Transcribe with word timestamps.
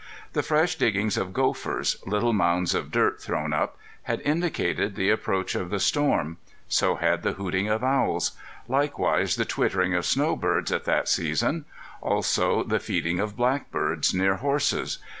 The 0.33 0.41
fresh 0.41 0.77
diggings 0.77 1.15
of 1.15 1.31
gophers 1.31 1.97
little 2.07 2.33
mounds 2.33 2.73
of 2.73 2.89
dirt 2.89 3.21
thrown 3.21 3.53
up 3.53 3.77
had 4.05 4.19
indicated 4.21 4.95
the 4.95 5.11
approach 5.11 5.53
of 5.53 5.69
the 5.69 5.79
storm; 5.79 6.37
so 6.67 6.95
had 6.95 7.21
the 7.21 7.33
hooting 7.33 7.67
of 7.67 7.83
owls; 7.83 8.31
likewise 8.67 9.35
the 9.35 9.45
twittering 9.45 9.93
of 9.93 10.07
snowbirds 10.07 10.71
at 10.71 10.85
that 10.85 11.07
season; 11.07 11.65
also 12.01 12.63
the 12.63 12.79
feeding 12.79 13.19
of 13.19 13.37
blackbirds 13.37 14.11
near 14.11 14.37
horses. 14.37 14.97